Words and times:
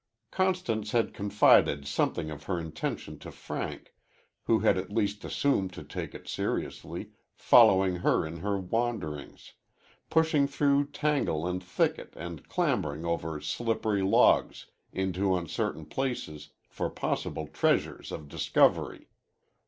Constance 0.31 0.93
had 0.93 1.13
confided 1.13 1.85
something 1.85 2.31
of 2.31 2.45
her 2.45 2.59
intention 2.59 3.19
to 3.19 3.31
Frank, 3.31 3.93
who 4.45 4.57
had 4.61 4.75
at 4.75 4.89
least 4.89 5.23
assumed 5.23 5.71
to 5.73 5.83
take 5.83 6.15
it 6.15 6.27
seriously, 6.27 7.11
following 7.35 7.97
her 7.97 8.25
in 8.25 8.37
her 8.37 8.57
wanderings 8.57 9.53
pushing 10.09 10.47
through 10.47 10.87
tangle 10.87 11.45
and 11.45 11.63
thicket 11.63 12.15
and 12.17 12.49
clambering 12.49 13.05
over 13.05 13.39
slippery 13.39 14.01
logs 14.01 14.65
into 14.91 15.35
uncertain 15.37 15.85
places 15.85 16.49
for 16.67 16.89
possible 16.89 17.45
treasures 17.45 18.11
of 18.11 18.27
discovery. 18.27 19.07